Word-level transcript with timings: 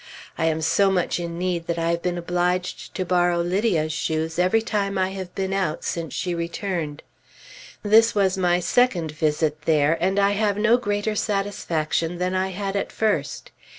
I 0.35 0.45
am 0.45 0.61
so 0.63 0.89
much 0.89 1.19
in 1.19 1.37
need 1.37 1.67
that 1.67 1.77
I 1.77 1.91
have 1.91 2.01
been 2.01 2.17
obliged 2.17 2.95
to 2.95 3.05
borrow 3.05 3.37
Lydia's 3.39 3.93
shoes 3.93 4.39
every 4.39 4.63
time 4.63 4.97
I 4.97 5.09
have 5.11 5.35
been 5.35 5.53
out 5.53 5.83
since 5.83 6.11
she 6.15 6.33
returned. 6.33 7.03
This 7.83 8.15
was 8.15 8.35
my 8.35 8.59
second 8.61 9.11
visit 9.11 9.61
there, 9.65 9.99
and 10.01 10.17
I 10.17 10.31
have 10.31 10.57
no 10.57 10.77
greater 10.77 11.13
satisfaction 11.13 12.17
than 12.17 12.33
I 12.33 12.47
had 12.47 12.75
at 12.75 12.91
first. 12.91 13.51